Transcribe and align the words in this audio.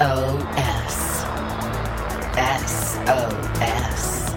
SOS. 0.00 1.24
SOS. 2.66 4.34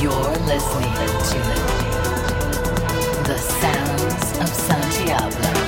You're 0.00 0.36
listening 0.46 0.94
to 1.28 1.40
the 3.28 3.36
sounds 3.36 4.38
of 4.40 4.48
Santiablo. 4.48 5.67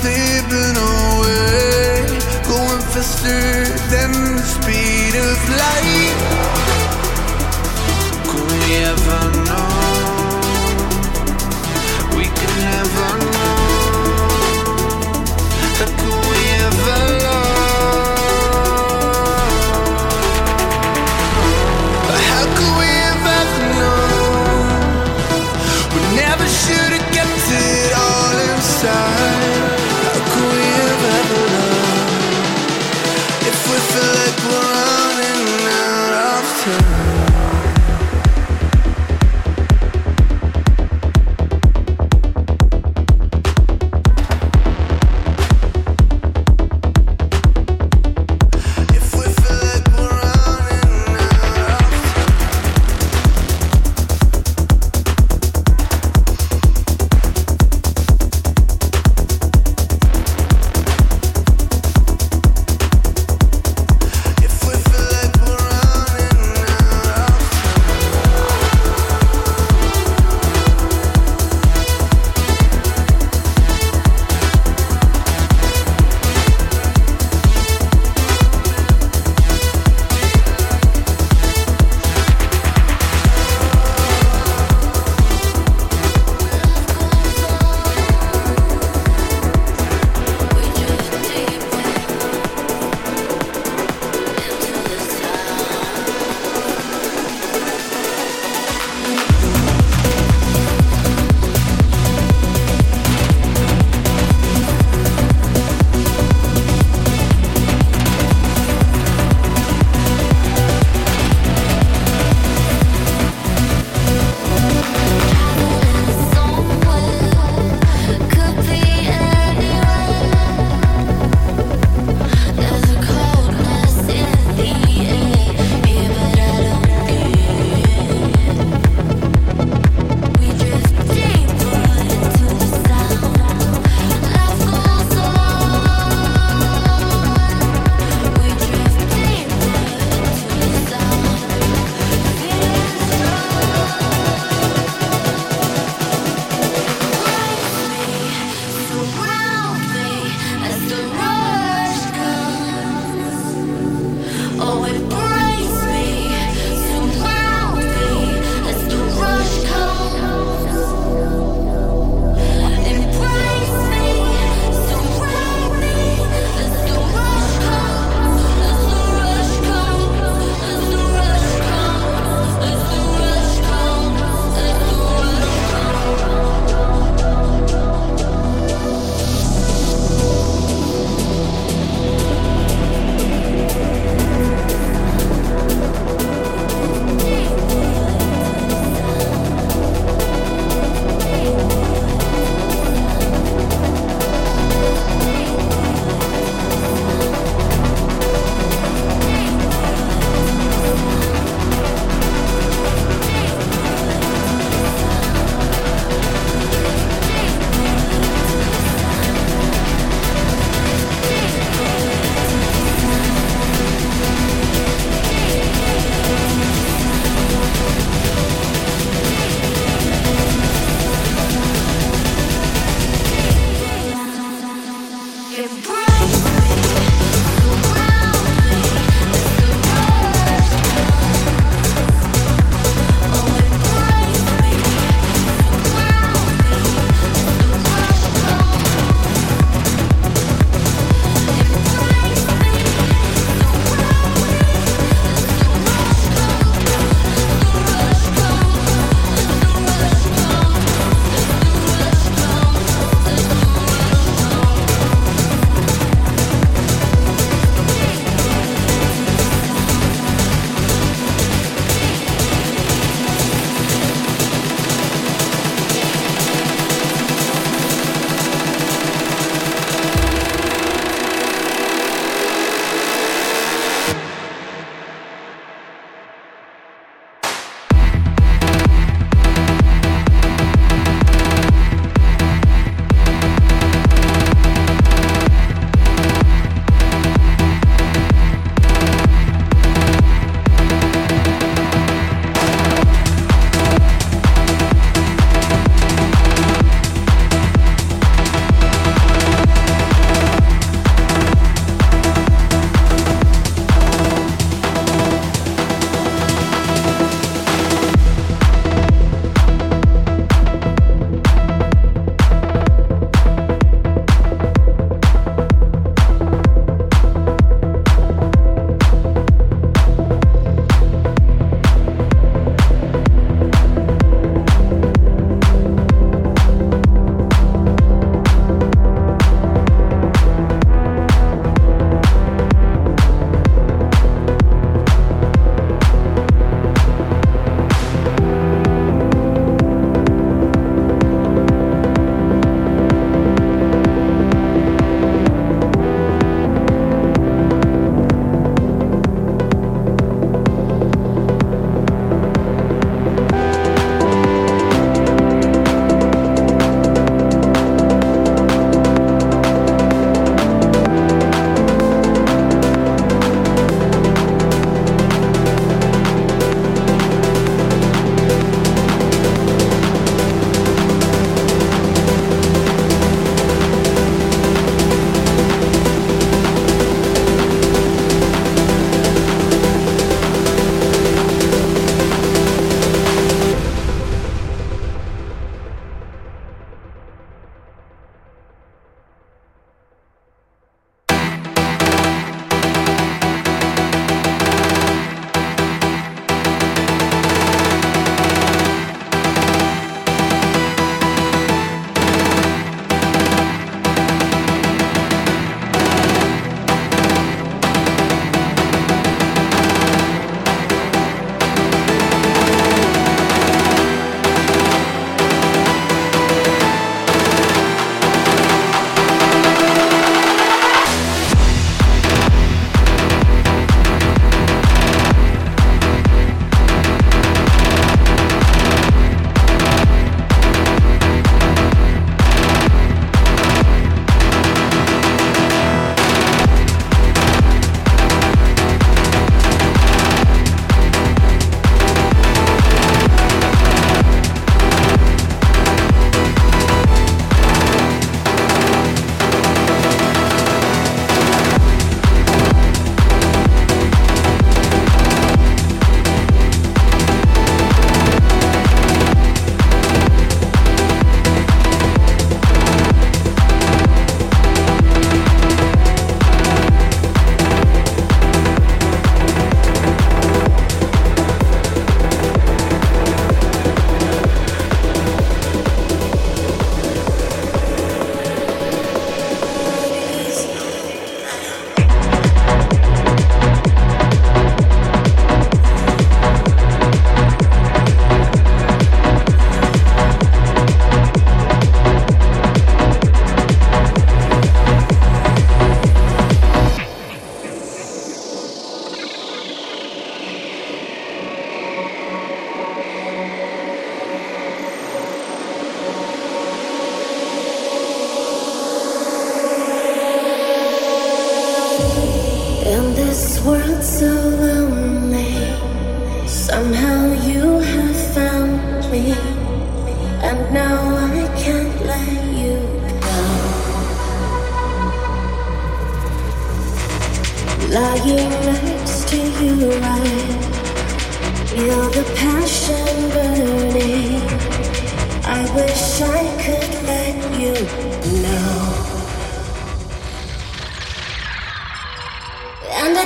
slipping 0.00 0.76
away, 0.76 2.06
going 2.46 2.82
faster 2.92 3.64
than 3.92 4.10
the 4.36 4.42
speed 4.42 5.14
of 5.16 5.38
light. 5.58 5.97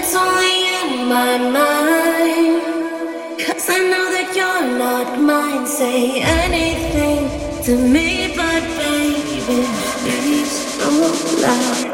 that's 0.02 0.16
only 0.16 0.56
in 0.80 1.08
my 1.08 1.38
mind. 1.38 2.60
Cause 3.40 3.70
I 3.70 3.78
know 3.78 4.06
that 4.10 4.34
you're 4.34 4.78
not 4.78 5.20
mine. 5.20 5.66
Say 5.66 6.20
anything 6.20 7.28
to 7.62 7.76
me, 7.76 8.34
but 8.36 8.62
baby, 8.78 9.64
please 10.02 10.78
don't 10.78 11.42
lie. 11.42 11.91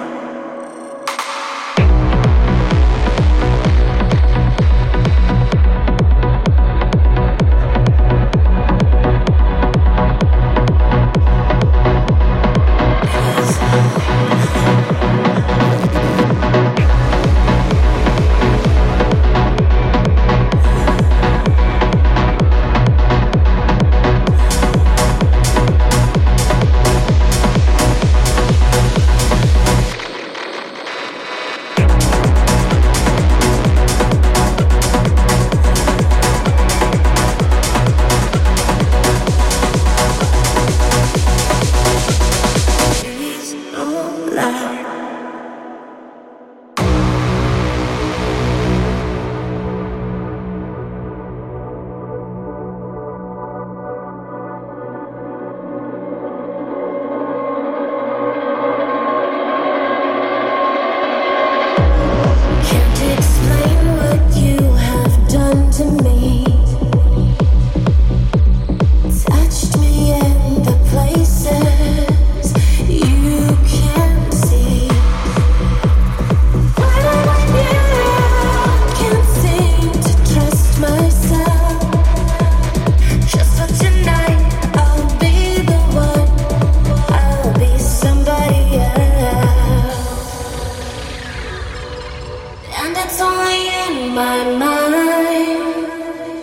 only 93.21 93.69
in 93.85 94.15
my 94.15 94.39
mind. 94.65 95.87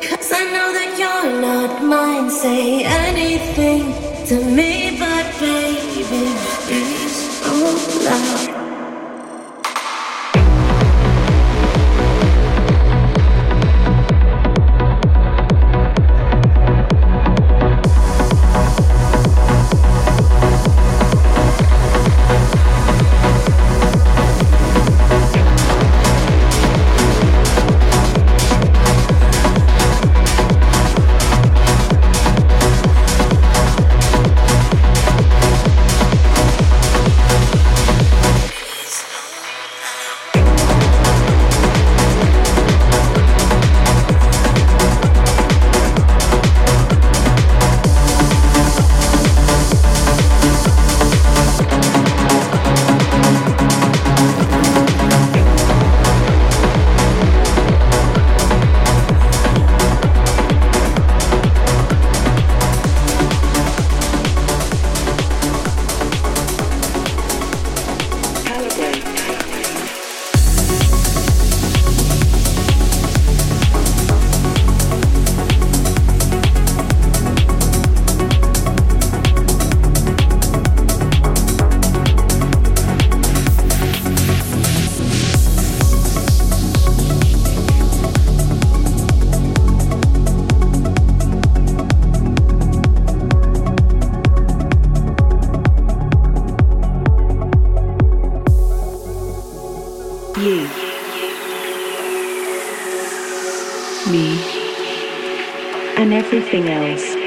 Cause 0.03 0.32
I 0.32 0.44
know 0.53 0.70
that 0.77 0.91
you're 1.00 1.41
not 1.41 1.84
mine. 1.84 2.29
Say 2.29 2.84
anything 2.84 3.94
to 4.27 4.44
me. 4.55 4.85
everything 106.25 106.70
else. 106.70 107.25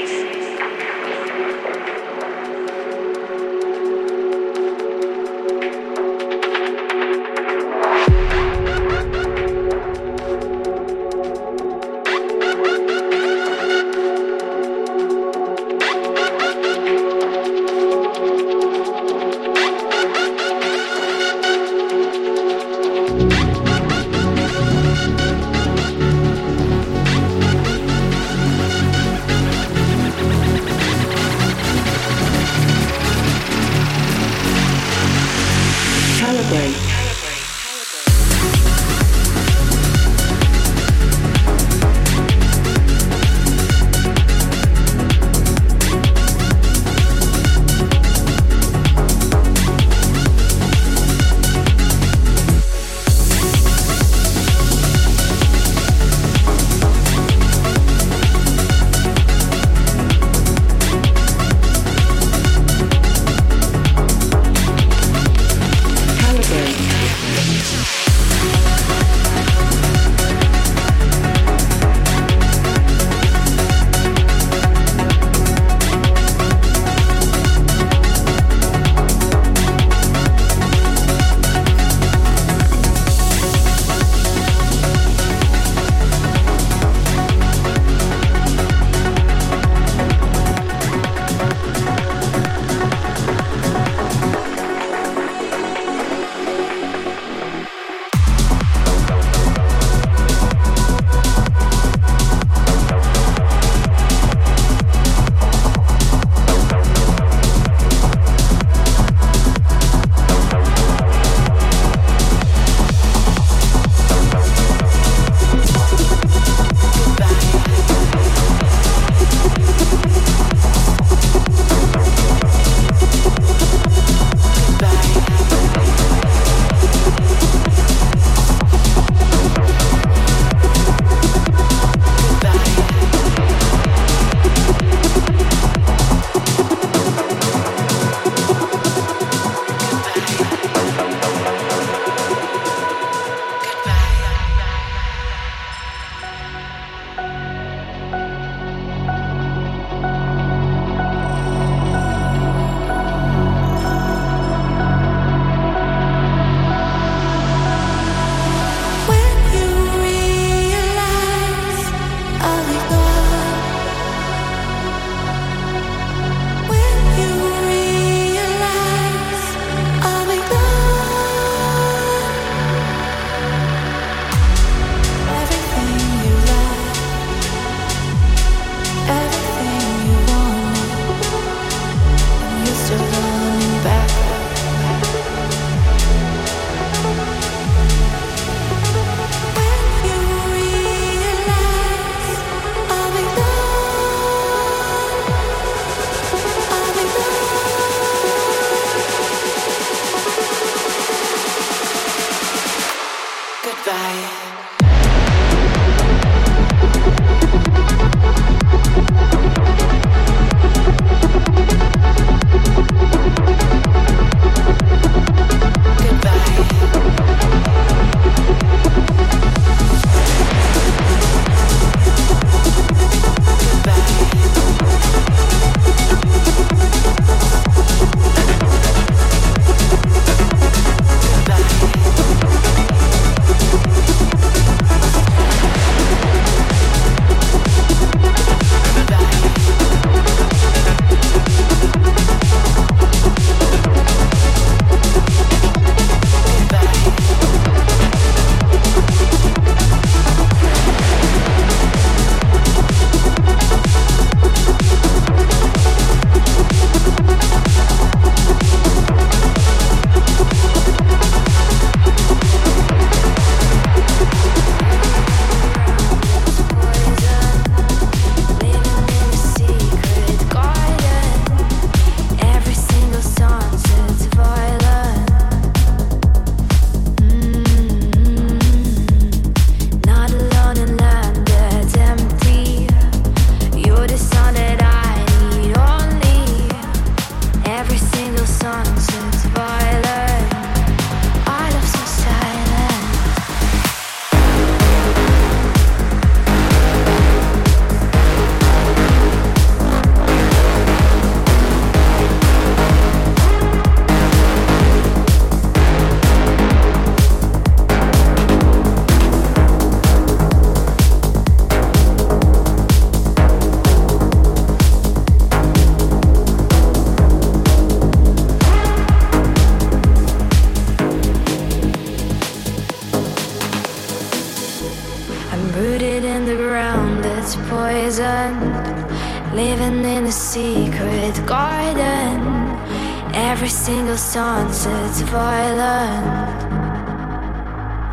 Sunsets 334.18 335.20
violent. 335.22 336.60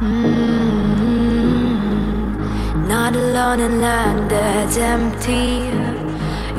Mm-hmm. 0.02 1.28
Not 2.88 3.16
alone 3.16 3.60
in 3.60 3.82
land 3.82 4.30
that's 4.32 4.78
empty. 4.78 5.72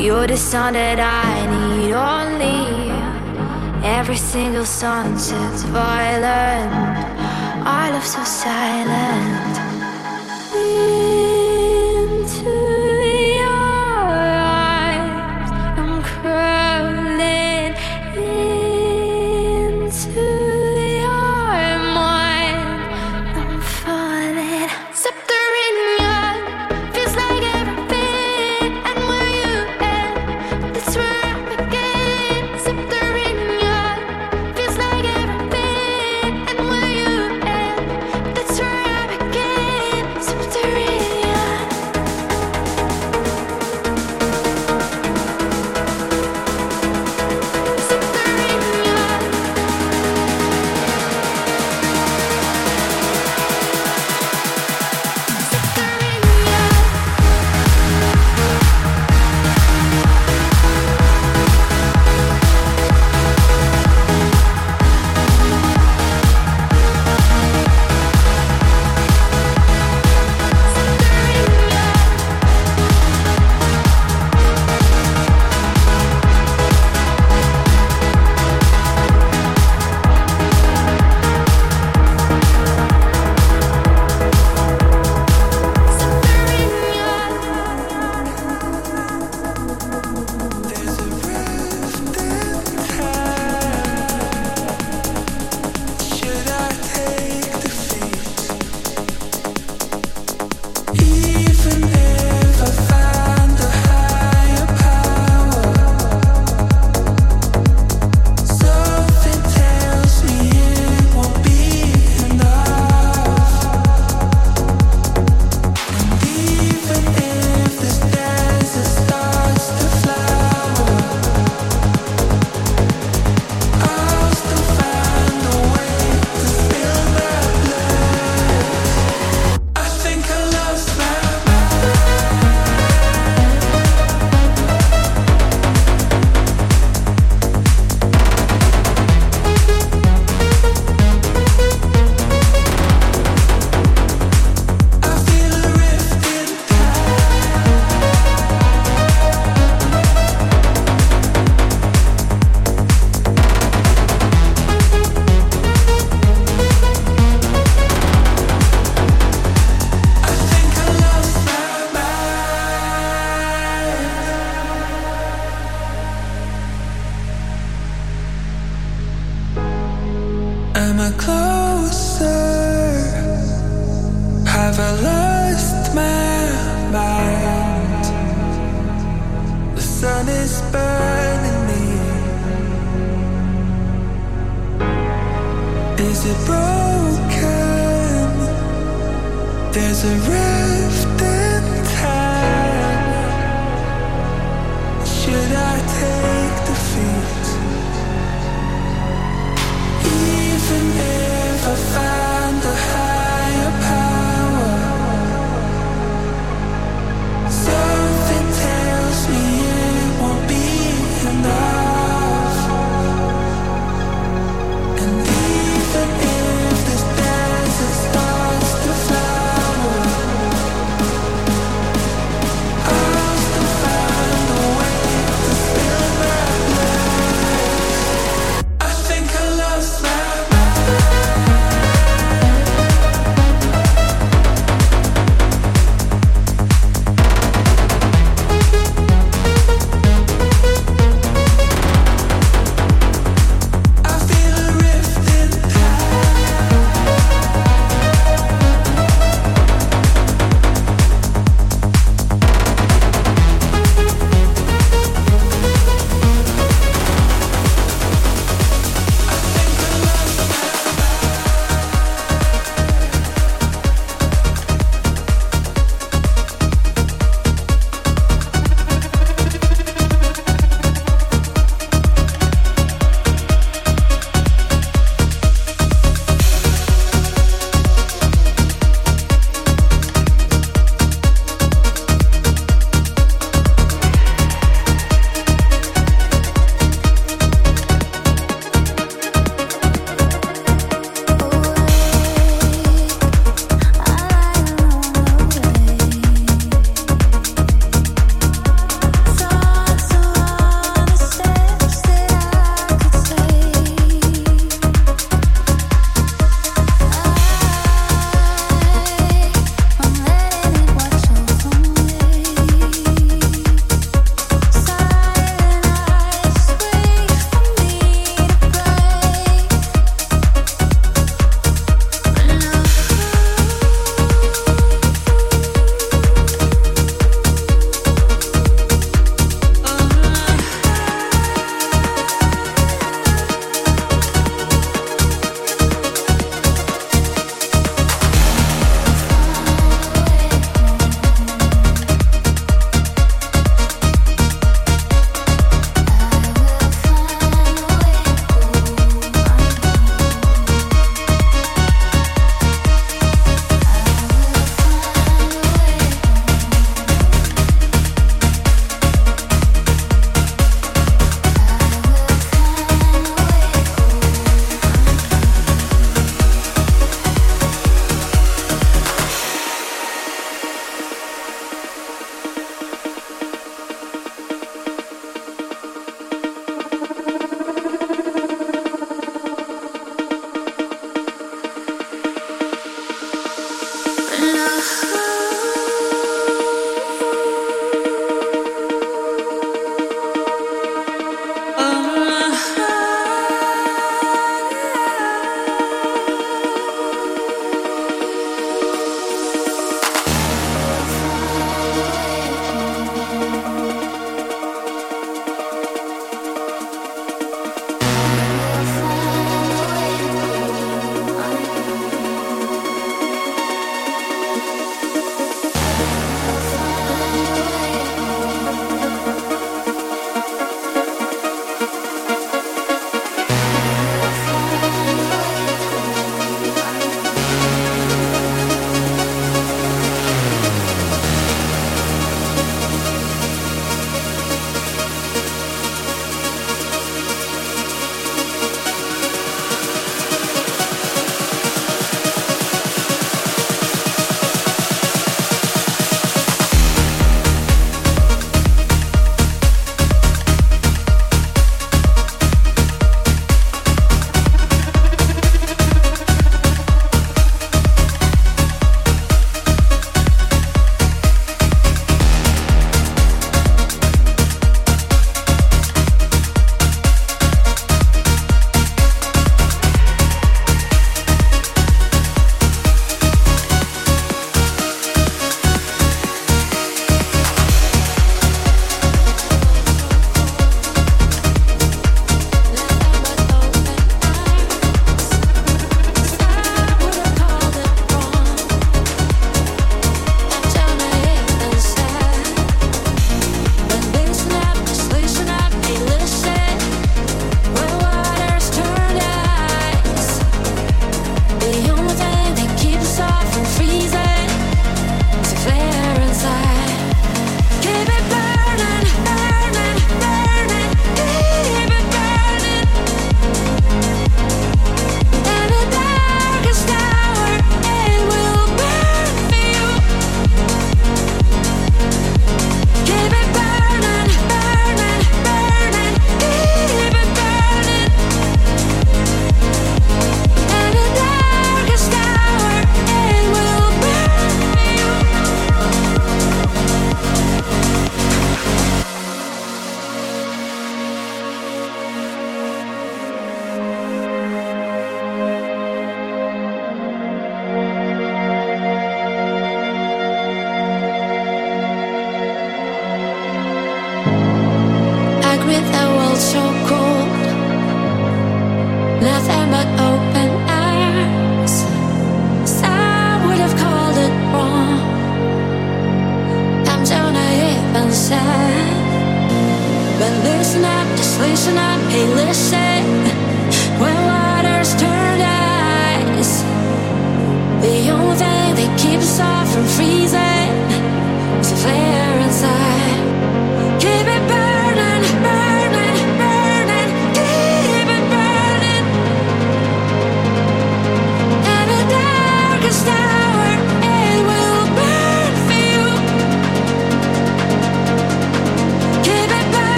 You're 0.00 0.26
the 0.26 0.36
sun 0.36 0.72
that 0.74 1.00
I 1.00 1.46
need 1.54 1.92
only. 1.92 2.92
Every 3.98 4.16
single 4.16 4.64
sunset's 4.64 5.64
violent. 5.64 6.72
Our 7.66 7.90
love 7.92 8.06
so 8.06 8.24
silent. 8.24 9.51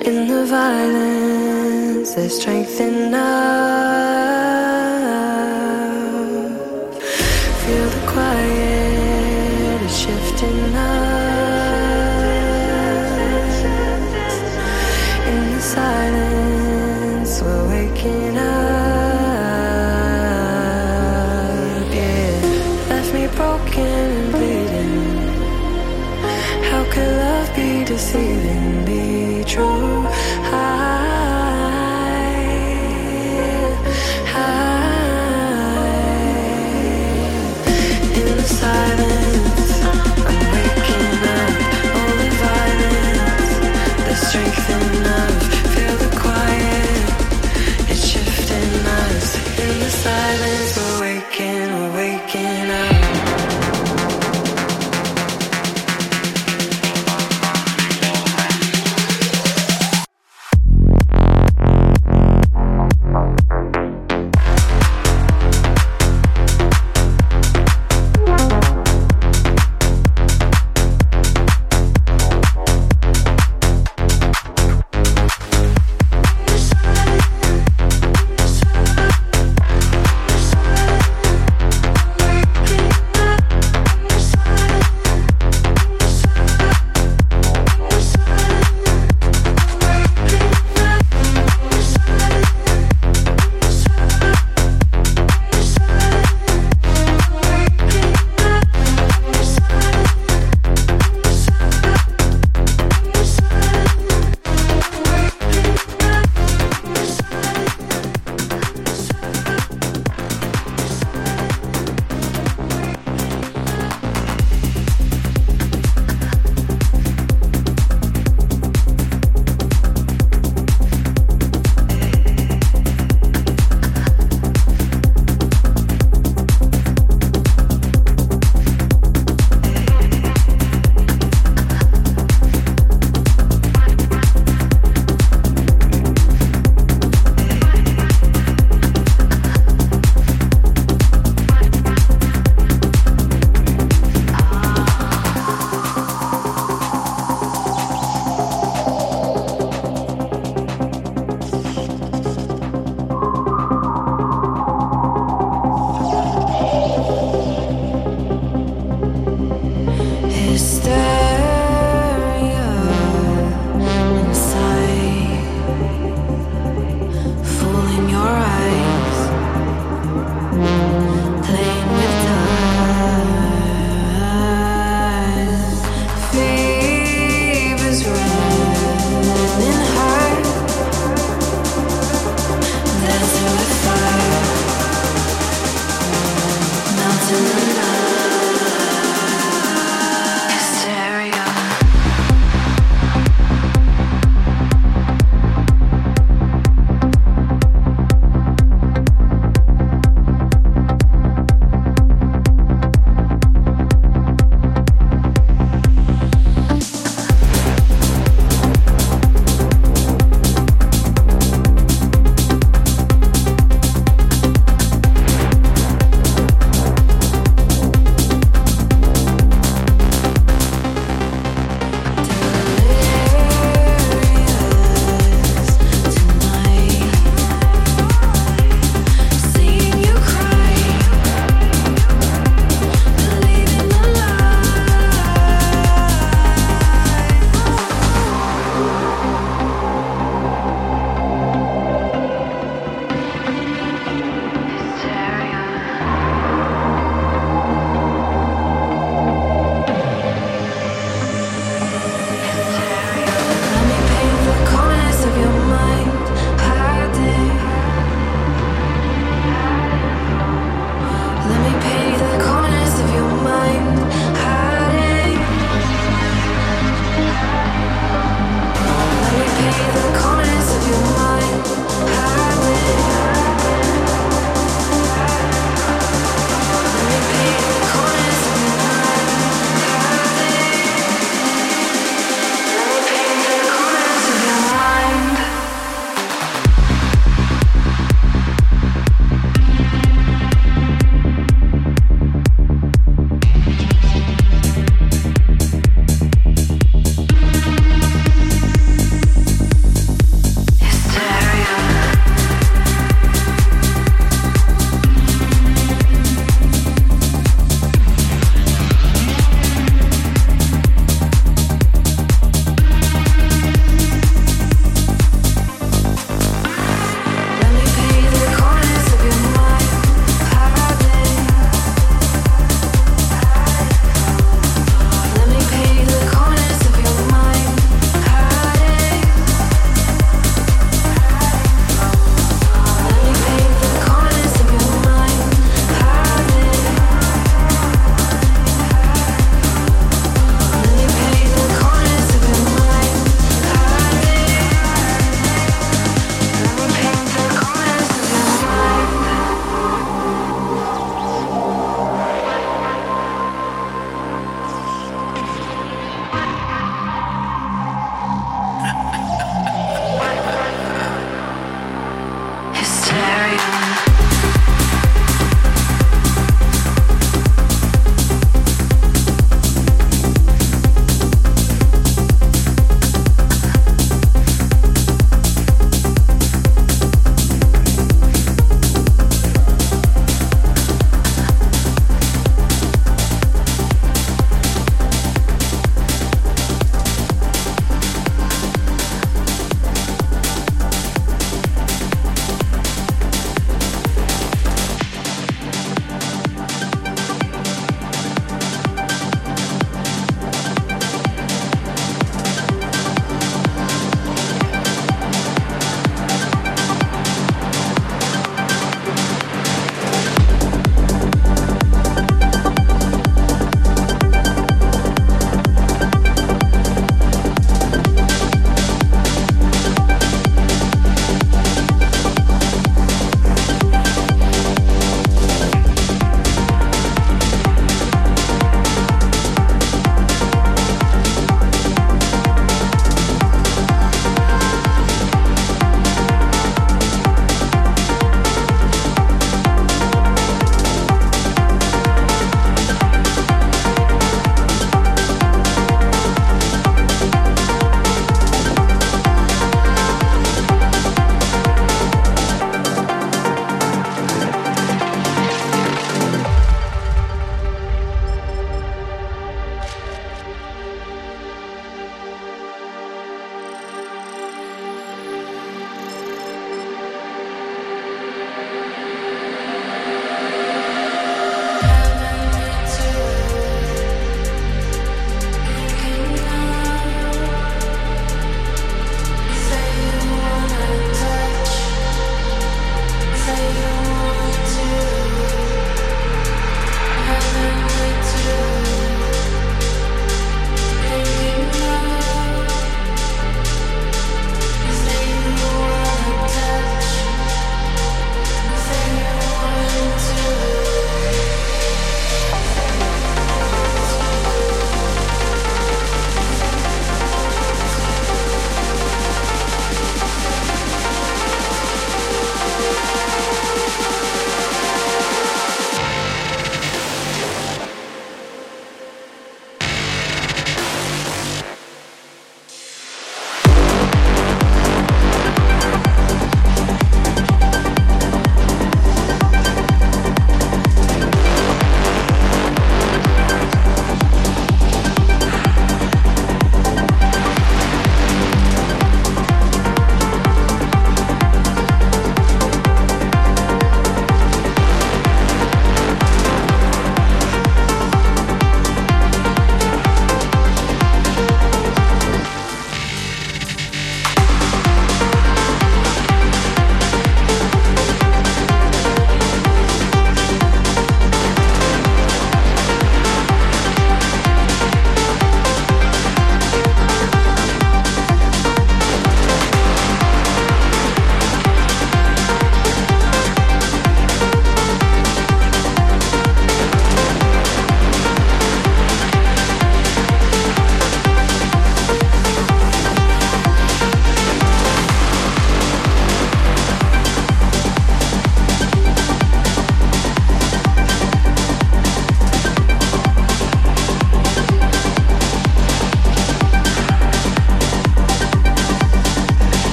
In 0.00 0.28
the 0.28 0.44
violence, 0.46 2.14
there's 2.14 2.40
strength 2.40 2.80
in 2.80 3.12
us. 3.12 4.37